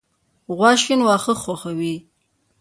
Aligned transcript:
غوا 0.55 0.71
شین 0.81 0.99
واښه 1.03 1.33
خوښوي. 1.41 1.95